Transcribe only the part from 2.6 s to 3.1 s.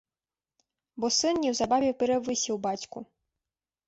бацьку.